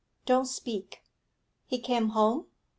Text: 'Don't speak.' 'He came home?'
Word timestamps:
'Don't 0.25 0.47
speak.' 0.47 1.03
'He 1.67 1.77
came 1.77 2.09
home?' 2.09 2.47